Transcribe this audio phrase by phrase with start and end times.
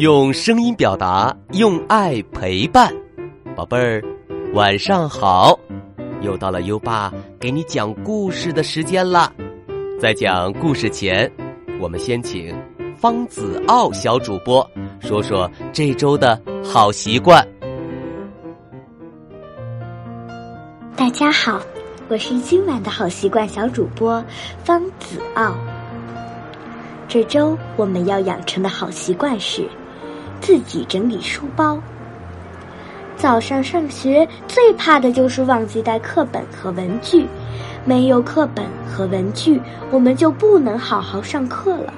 [0.00, 2.90] 用声音表达，用爱陪伴，
[3.54, 4.02] 宝贝儿，
[4.54, 5.60] 晚上好！
[6.22, 9.30] 又到了优爸给你讲故事的时间了。
[10.00, 11.30] 在讲故事前，
[11.78, 12.58] 我们先请
[12.96, 14.66] 方子傲小主播
[15.00, 17.46] 说说这周的好习惯。
[20.96, 21.60] 大家好，
[22.08, 24.24] 我是今晚的好习惯小主播
[24.64, 25.54] 方子傲。
[27.06, 29.68] 这周我们要养成的好习惯是。
[30.40, 31.78] 自己整理书包。
[33.16, 37.26] 早上上学最怕的就是忘记带课本和文具，
[37.84, 41.92] 没有课本和文具，我们就不能好好上课了。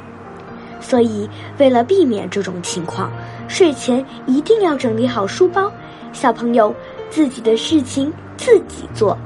[0.80, 3.08] 所以，为了避免这种情况，
[3.46, 5.70] 睡前一定要整理好书包。
[6.12, 6.74] 小朋友，
[7.08, 9.16] 自己的事情自己做。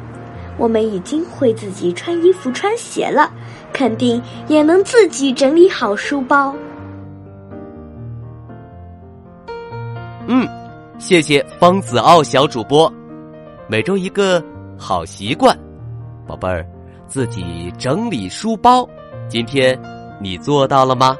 [0.58, 3.30] 我们已经会自己穿衣服、穿鞋了，
[3.72, 6.54] 肯定也能自己整理好书包。
[10.28, 10.48] 嗯，
[10.98, 12.92] 谢谢方子傲小主播。
[13.68, 14.42] 每周一个
[14.76, 15.56] 好习惯，
[16.26, 16.66] 宝贝儿，
[17.06, 18.88] 自己整理书包。
[19.28, 19.78] 今天
[20.20, 21.16] 你做到了吗？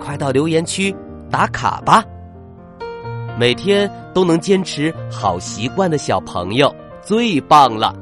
[0.00, 0.94] 快到留言区
[1.30, 2.02] 打卡吧！
[3.38, 7.94] 每天都能坚持好习惯的小朋友最棒了。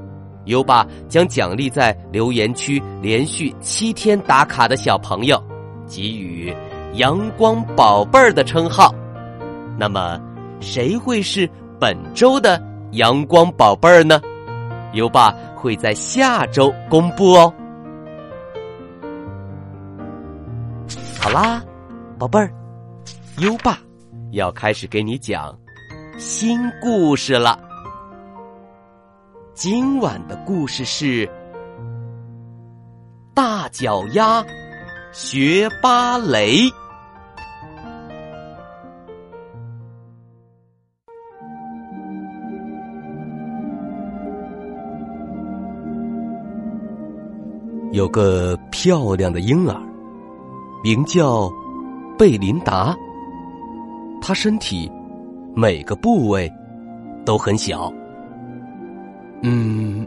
[0.47, 5.41] 优爸将奖励在留言区连续七天打卡的小朋友，
[5.87, 6.55] 给予
[6.95, 8.95] “阳光宝贝儿”的称号。
[9.81, 10.21] 那么，
[10.61, 11.49] 谁会是
[11.81, 14.21] 本周的阳光宝贝儿呢？
[14.93, 17.51] 优爸会在下周公布哦。
[21.19, 21.65] 好啦，
[22.19, 22.53] 宝贝儿，
[23.39, 23.79] 优爸
[24.33, 25.59] 要开始给你讲
[26.19, 27.59] 新故事了。
[29.55, 31.27] 今晚的故事是
[33.33, 34.45] 大脚丫
[35.11, 36.71] 学芭蕾。
[47.93, 49.77] 有个漂亮的婴儿，
[50.85, 51.51] 名叫
[52.17, 52.97] 贝琳达。
[54.23, 54.91] 他身体
[55.57, 56.51] 每个部位
[57.25, 57.93] 都很小。
[59.43, 60.07] 嗯，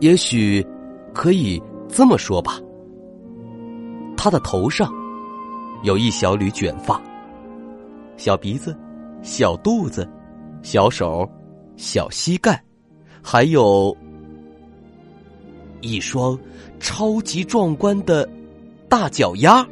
[0.00, 0.66] 也许
[1.14, 2.58] 可以这么说吧。
[4.16, 4.92] 他的头上
[5.84, 7.00] 有一小缕卷发，
[8.16, 8.76] 小鼻子、
[9.22, 10.06] 小肚子、
[10.60, 11.26] 小手、
[11.76, 12.62] 小膝盖，
[13.22, 13.96] 还有。
[15.80, 16.38] 一双
[16.80, 18.28] 超级壮观的
[18.88, 19.66] 大脚丫。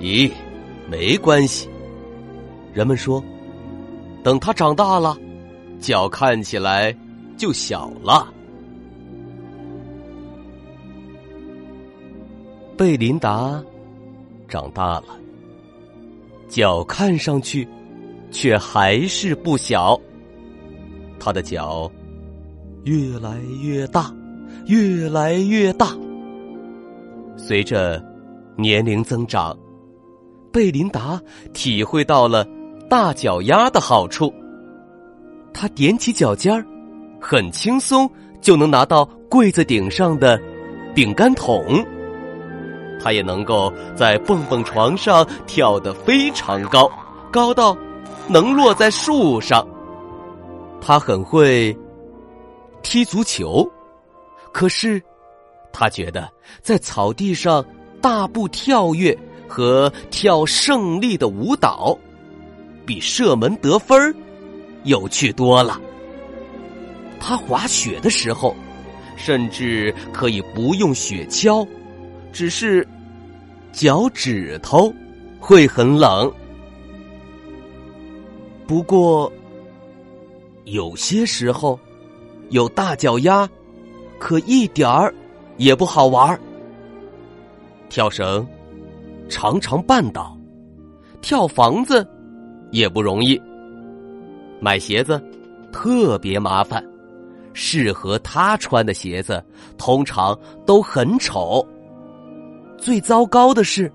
[0.00, 0.30] 咦，
[0.90, 1.68] 没关系。
[2.72, 3.22] 人们说，
[4.24, 5.16] 等他长大了，
[5.78, 6.96] 脚看起来
[7.36, 8.32] 就小了。
[12.76, 13.62] 贝琳达
[14.48, 15.20] 长大了，
[16.48, 17.68] 脚看上去
[18.30, 20.00] 却还是不小。
[21.20, 21.88] 他的脚。
[22.84, 24.12] 越来越大，
[24.66, 25.88] 越来越大。
[27.36, 28.02] 随着
[28.56, 29.56] 年龄增长，
[30.52, 31.20] 贝琳达
[31.52, 32.46] 体会到了
[32.88, 34.32] 大脚丫的好处。
[35.54, 36.66] 他踮起脚尖儿，
[37.20, 38.10] 很轻松
[38.40, 40.40] 就能拿到柜子顶上的
[40.94, 41.84] 饼干桶。
[43.00, 46.90] 他也能够在蹦蹦床上跳得非常高，
[47.30, 47.76] 高到
[48.28, 49.66] 能落在树上。
[50.80, 51.76] 他很会。
[52.82, 53.70] 踢足球，
[54.52, 55.02] 可是
[55.72, 57.64] 他觉得在草地上
[58.00, 59.16] 大步跳跃
[59.48, 61.96] 和跳胜利的舞蹈，
[62.84, 64.14] 比射门得分
[64.84, 65.80] 有趣多了。
[67.20, 68.54] 他滑雪的时候，
[69.16, 71.66] 甚至可以不用雪橇，
[72.32, 72.86] 只是
[73.72, 74.92] 脚趾头
[75.38, 76.30] 会很冷。
[78.66, 79.32] 不过
[80.64, 81.78] 有些时候。
[82.52, 83.48] 有大脚丫，
[84.18, 85.12] 可一点儿
[85.56, 86.38] 也不好玩儿
[87.88, 88.46] 跳绳
[89.26, 90.36] 常常绊倒，
[91.22, 92.06] 跳房子
[92.70, 93.40] 也不容易。
[94.60, 95.18] 买鞋子
[95.72, 96.84] 特别麻烦，
[97.54, 99.42] 适合他穿的鞋子
[99.78, 101.66] 通常都很丑。
[102.76, 103.90] 最糟糕的是，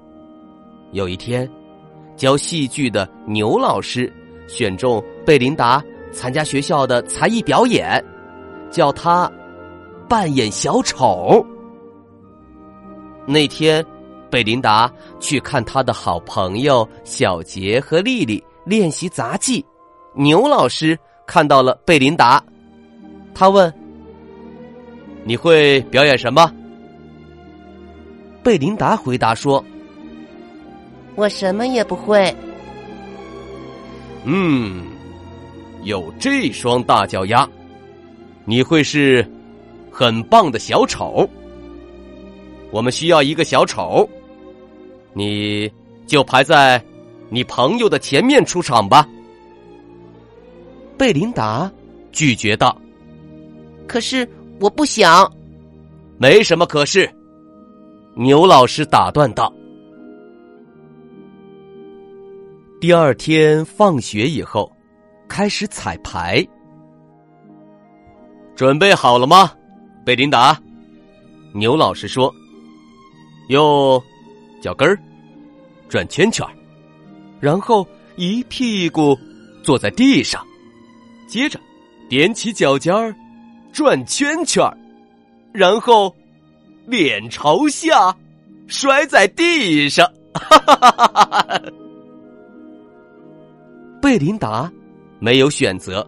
[0.94, 1.48] 有一天
[2.16, 4.12] 教戏剧的牛老师
[4.48, 8.04] 选中贝琳达参加学校的才艺表演。
[8.70, 9.32] 叫他
[10.08, 11.46] 扮演小丑。
[13.26, 13.86] 那天，
[14.30, 19.66] 贝琳达去看他的好朋友小杰和丽丽练习杂技。
[20.14, 22.44] 牛老师看到了贝琳达，
[23.34, 23.72] 他问
[25.26, 26.52] ：“你会表演什么？”
[28.42, 29.64] 贝琳达回答说
[31.16, 32.34] ：“我什么也不会。
[34.24, 34.86] 嗯，
[35.84, 37.48] 有这双大脚丫，
[38.50, 39.30] 你会是
[39.92, 41.30] 很棒的小丑。
[42.72, 44.08] 我们需要一个小丑，
[45.14, 45.70] 你
[46.06, 46.82] 就排在
[47.30, 49.06] 你朋友的前面出场吧。
[50.98, 51.70] 贝琳达
[52.14, 52.76] 拒绝道
[53.86, 54.28] ：“可是
[54.62, 55.30] 我不想。”
[56.18, 57.08] 没什么可是，
[58.16, 59.54] 牛老师打断道。
[62.80, 64.72] 第二天放学以后，
[65.28, 66.48] 开始彩排。
[68.58, 69.52] 准备好了吗，
[70.04, 70.60] 贝琳达？
[71.54, 72.34] 牛老师说
[73.50, 74.04] ：“用
[74.60, 74.98] 脚跟儿
[75.88, 76.44] 转圈圈，
[77.40, 79.16] 然后一屁股
[79.62, 80.44] 坐在地上，
[81.28, 81.60] 接着
[82.10, 83.16] 踮起脚尖儿
[83.72, 84.68] 转圈圈。”
[85.54, 86.16] 然后，
[86.88, 88.16] 脸朝下，
[88.66, 90.12] 摔在地上。
[94.02, 94.72] 贝琳达
[95.20, 96.08] 没有选择，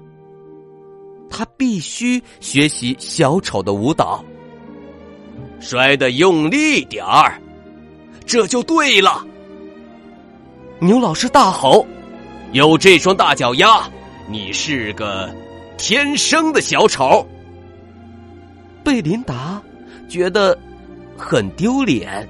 [1.59, 4.23] 必须学习小丑的舞蹈。
[5.59, 7.37] 摔得用力点儿，
[8.25, 9.27] 这就对了。
[10.79, 11.85] 牛老师大吼
[12.53, 13.91] ：“有这双大脚丫，
[14.29, 15.29] 你是个
[15.77, 17.27] 天生的小丑。”
[18.81, 19.61] 贝琳达
[20.07, 20.57] 觉得
[21.17, 22.25] 很丢脸。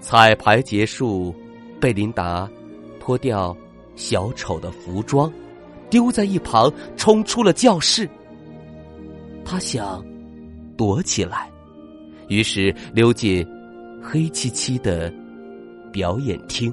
[0.00, 1.34] 彩排结束，
[1.80, 2.48] 贝琳达
[3.00, 3.54] 脱掉
[3.96, 5.30] 小丑的服装，
[5.90, 8.08] 丢在一旁，冲出了教室。
[9.44, 10.04] 他想
[10.76, 11.50] 躲起来，
[12.28, 13.46] 于是溜进
[14.02, 15.12] 黑漆漆的
[15.90, 16.72] 表演厅，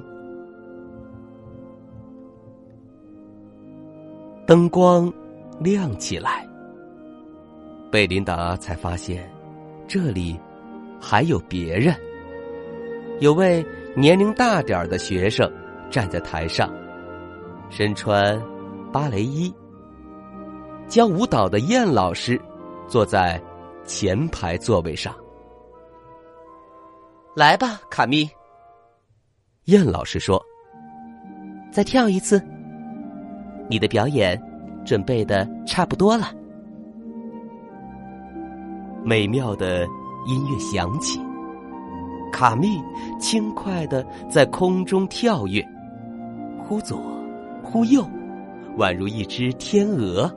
[4.46, 5.12] 灯光
[5.58, 6.46] 亮起来。
[7.90, 9.26] 贝琳达才发现，
[9.88, 10.38] 这里
[11.00, 11.94] 还有别人。
[13.20, 13.64] 有位
[13.94, 15.50] 年龄大点儿的学生
[15.90, 16.70] 站在台上，
[17.70, 18.38] 身穿
[18.96, 19.54] 芭蕾衣。
[20.88, 22.40] 教舞蹈的燕老师
[22.88, 23.38] 坐在
[23.84, 25.14] 前排座位上。
[27.34, 28.26] 来吧，卡密。
[29.64, 30.42] 燕老师说
[31.70, 32.42] ：“再跳一次。
[33.68, 34.42] 你的表演
[34.82, 36.32] 准备的差不多了。”
[39.04, 39.82] 美妙的
[40.26, 41.20] 音乐响起，
[42.32, 42.82] 卡密
[43.20, 45.62] 轻快的在空中跳跃，
[46.64, 46.98] 忽左
[47.62, 48.02] 忽右，
[48.76, 50.32] 宛如一只天鹅。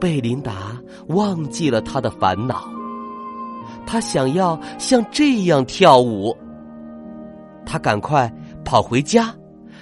[0.00, 2.68] 贝琳达忘记了他的烦恼，
[3.86, 6.36] 他想要像这样跳舞。
[7.66, 8.32] 他赶快
[8.64, 9.34] 跑回家，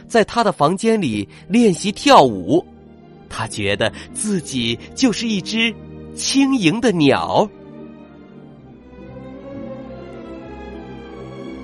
[0.07, 2.65] 在他的房间里练习跳舞。
[3.29, 5.75] 他觉得自己就是一只。
[6.15, 7.47] 轻盈的鸟。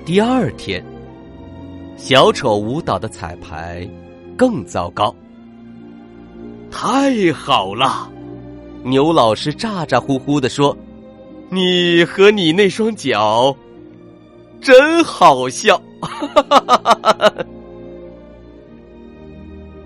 [0.05, 0.85] 第二天，
[1.97, 3.89] 小丑舞蹈的彩排
[4.43, 5.15] 更糟糕。
[6.69, 8.11] 太好了，
[8.83, 10.77] 牛老师咋咋呼呼的说
[11.47, 13.55] ：“你和你那双脚，
[14.59, 15.81] 真好笑。”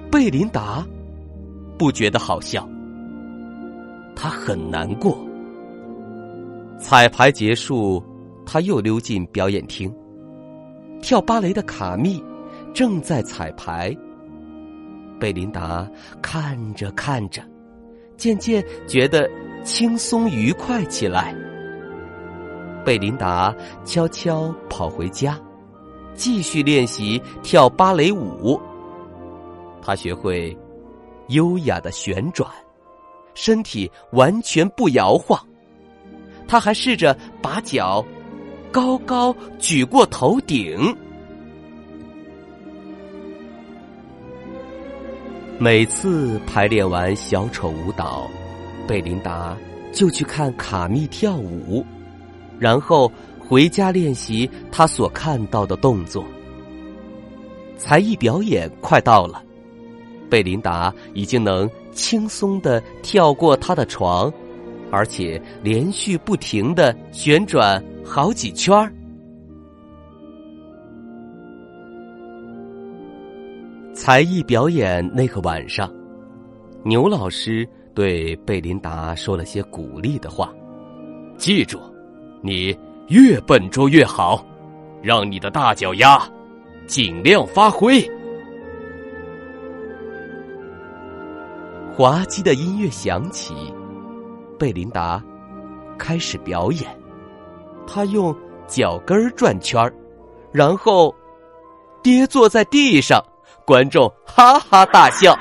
[0.10, 0.84] 贝琳达
[1.78, 2.68] 不觉得好笑。
[4.16, 5.16] 他很难过。
[6.80, 8.04] 彩排结束，
[8.44, 9.94] 他又溜进表演厅。
[11.00, 12.20] 跳芭蕾的卡密
[12.74, 13.96] 正在彩排。
[15.20, 15.90] 贝琳达
[16.22, 17.42] 看着看着，
[18.16, 19.30] 渐渐觉得
[19.64, 21.36] 轻松愉快起来。
[22.86, 25.40] 贝琳达悄悄跑回家，
[26.14, 28.60] 继续练习跳芭蕾舞。
[29.82, 30.58] 他学会
[31.30, 32.50] 优雅的旋转。
[33.34, 35.40] 身体完全不摇晃，
[36.48, 38.04] 他还试着把脚
[38.72, 40.76] 高高举过头顶。
[45.60, 48.30] 每次排练完小丑舞蹈，
[48.88, 49.58] 贝琳达
[49.92, 51.84] 就去看卡密跳舞，
[52.60, 56.24] 然后回家练习他所看到的动作。
[57.76, 59.44] 才艺表演快到了。
[60.30, 64.32] 贝琳达已经能轻松的跳过他的床，
[64.92, 68.94] 而且连续不停的旋转好几圈儿。
[74.08, 75.94] 才艺表演那个晚上，
[76.82, 80.50] 牛老师对贝琳达说了些鼓励的话
[81.38, 81.78] ：“记住，
[82.42, 82.74] 你
[83.10, 84.46] 越笨拙越好，
[85.02, 86.18] 让你的大脚丫
[86.86, 88.02] 尽量发挥。”
[91.94, 93.54] 滑稽的音乐响起，
[94.58, 95.22] 贝琳达
[95.98, 96.84] 开始表演。
[97.86, 98.34] 她用
[98.68, 99.94] 脚跟儿转圈儿，
[100.54, 101.14] 然后
[102.02, 103.22] 跌坐在地上，
[103.66, 105.38] 观众哈哈大笑。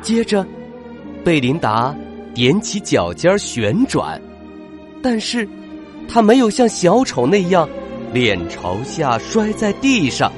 [0.00, 0.46] 接着，
[1.24, 1.94] 贝琳达
[2.34, 4.20] 踮起脚尖旋转，
[5.02, 5.48] 但是
[6.08, 7.68] 他没有像小丑那样
[8.12, 10.32] 脸朝下摔在地上，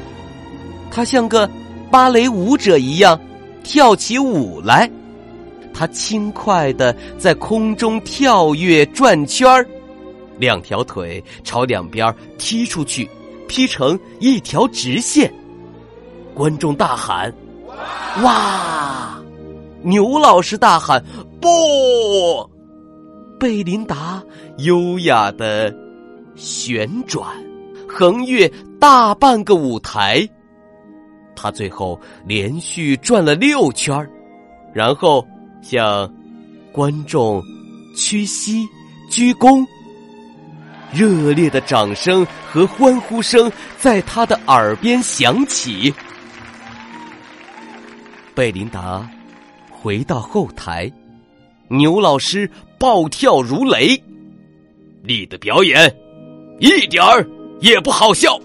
[0.91, 1.49] 他像个
[1.91, 3.21] 芭蕾舞者一样
[3.63, 4.91] 跳起舞来。
[5.73, 9.65] 他轻快的在空中跳跃转圈儿，
[10.39, 13.09] 两条腿朝两边踢出去，
[13.47, 15.33] 劈成一条直线。
[16.35, 17.33] 观众大喊
[18.23, 19.21] ：“哇！”
[19.83, 21.03] 牛老师大喊
[21.41, 22.49] ：“不！”
[23.41, 24.23] 贝琳达
[24.59, 25.75] 优雅的
[26.35, 27.27] 旋转，
[27.89, 28.47] 横越
[28.79, 30.29] 大半个舞台。
[31.35, 34.07] 他最后连续转了六圈
[34.75, 35.27] 然后
[35.63, 36.13] 向
[36.71, 37.43] 观众
[37.97, 38.69] 屈膝
[39.09, 39.67] 鞠躬。
[40.93, 45.95] 热烈的掌声和欢呼声在他的耳边响起。
[48.35, 49.11] 贝琳达。
[49.83, 50.93] 回到后台，
[51.69, 53.97] 牛老师暴跳如雷
[55.03, 55.91] ：“你的表演
[56.59, 57.27] 一点儿
[57.61, 58.37] 也不好笑。”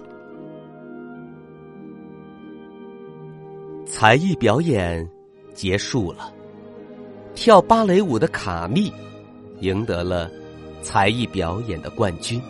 [3.85, 5.05] 才艺表演
[5.53, 6.33] 结束了，
[7.33, 8.89] 跳芭蕾舞的卡密
[9.59, 10.31] 赢得了
[10.81, 12.41] 才艺表演的冠军。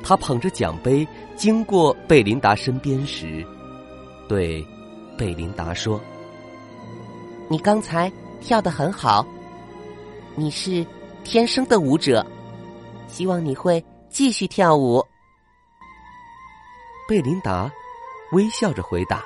[0.00, 1.04] 他捧着奖杯
[1.34, 3.44] 经过贝琳达身边时，
[4.28, 4.64] 对
[5.16, 6.00] 贝琳达说。
[7.48, 9.24] 你刚才跳的很好，
[10.34, 10.84] 你是
[11.22, 12.26] 天生的舞者，
[13.06, 15.00] 希望你会继续跳舞。
[17.08, 17.70] 贝琳达
[18.32, 19.24] 微笑着回答：“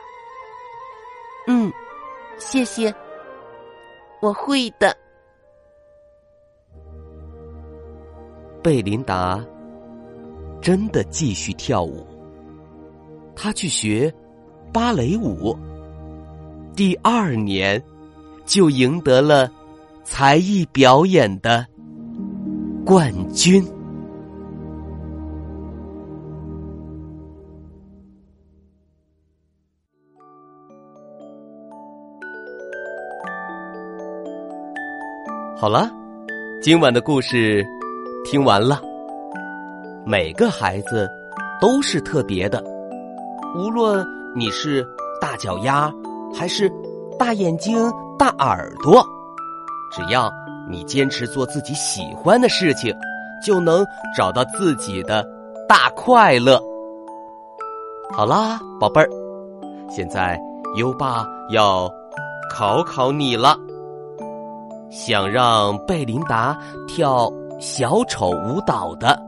[1.49, 1.73] 嗯，
[2.37, 2.95] 谢谢，
[4.21, 4.95] 我会的。”
[8.63, 9.43] 贝琳达
[10.61, 12.07] 真的继续跳舞，
[13.35, 14.15] 她去学
[14.75, 15.57] 芭蕾舞。
[16.75, 17.83] 第二年。
[18.47, 19.49] 就赢得了
[20.03, 21.65] 才艺表演的
[22.85, 23.65] 冠军。
[35.57, 35.89] 好了，
[36.61, 37.65] 今晚的故事
[38.25, 38.83] 听完了。
[40.05, 41.09] 每个孩子
[41.61, 42.61] 都是特别的，
[43.57, 44.85] 无论你是
[45.21, 45.89] 大脚丫
[46.35, 46.71] 还是
[47.19, 47.91] 大眼睛。
[48.19, 49.03] 大耳朵，
[49.91, 50.31] 只要
[50.69, 52.95] 你坚持做自己喜欢的事情，
[53.43, 53.83] 就能
[54.15, 55.27] 找到自己的
[55.67, 56.63] 大快乐。
[58.13, 59.09] 好啦，宝贝儿，
[59.89, 60.39] 现在
[60.77, 61.91] 优爸要
[62.51, 63.57] 考考你了。
[64.91, 66.55] 想让贝琳达
[66.87, 69.19] 跳小丑舞蹈的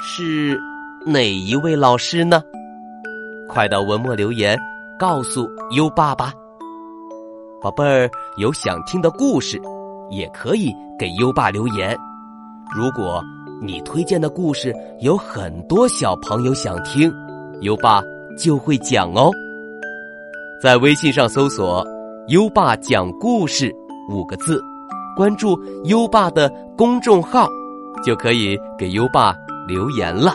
[0.00, 0.58] 是
[1.04, 2.42] 哪一位老师呢？
[3.50, 4.58] 快到文末留言
[5.00, 6.30] 告诉优爸吧。
[7.62, 9.58] 宝贝儿，有想听的故事，
[10.10, 11.96] 也可以给优爸留言。
[12.74, 13.22] 如果
[13.62, 17.10] 你推荐的故事有很多小朋友想听，
[17.62, 18.02] 优爸
[18.38, 19.30] 就会讲哦。
[20.62, 21.82] 在微信上搜索
[22.28, 23.74] “优爸讲故事”
[24.12, 24.62] 五个字，
[25.16, 27.48] 关注优爸的公众号，
[28.04, 29.34] 就可以给优爸
[29.66, 30.34] 留言了。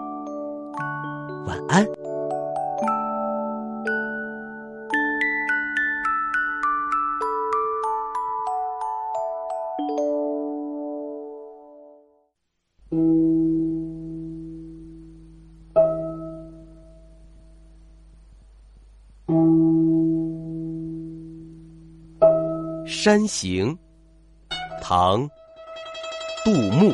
[1.45, 1.85] 晚安。
[22.85, 23.75] 山行，
[24.81, 25.27] 唐，
[26.45, 26.93] 杜牧。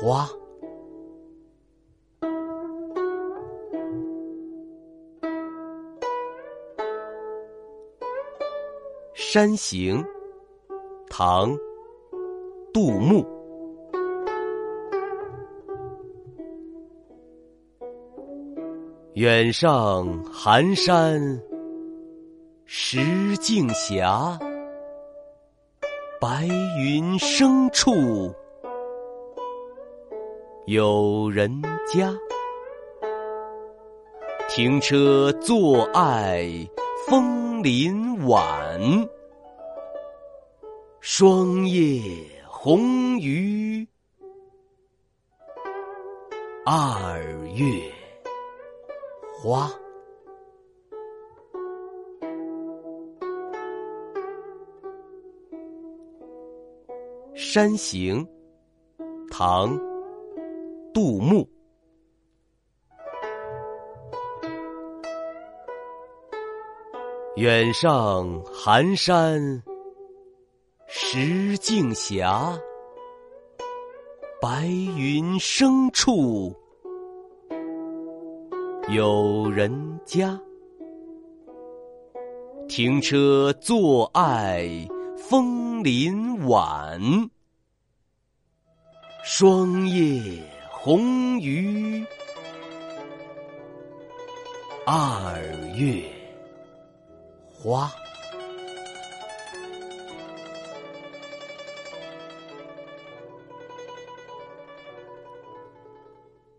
[0.00, 0.28] 花。
[9.14, 10.04] 山行，
[11.10, 11.54] 唐，
[12.72, 13.26] 杜牧。
[19.14, 21.20] 远上寒山
[22.64, 24.02] 石径斜，
[26.20, 26.46] 白
[26.78, 27.92] 云生处
[30.68, 32.14] 有人家。
[34.50, 36.46] 停车坐爱
[37.06, 38.78] 枫林晚，
[41.00, 42.02] 霜叶
[42.46, 43.88] 红于
[46.66, 47.18] 二
[47.54, 47.64] 月。
[49.40, 49.70] 花，
[57.34, 58.26] 山行，
[59.30, 59.78] 唐，
[60.98, 61.48] 杜牧。
[67.36, 69.62] 远上寒山
[70.88, 72.26] 石径斜，
[74.42, 76.52] 白云生处。
[78.88, 79.70] 有人
[80.04, 80.36] 家，
[82.66, 84.68] 停车坐爱
[85.16, 87.00] 枫林晚，
[89.22, 90.42] 霜叶
[90.88, 92.02] 红于
[94.86, 95.38] 二
[95.76, 96.02] 月
[97.52, 97.90] 花。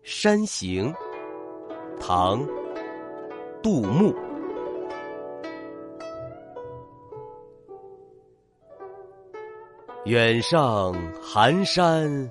[0.04, 0.94] 山行。
[1.98, 2.46] 唐，
[3.60, 4.14] 杜牧。
[10.04, 12.30] 远上寒山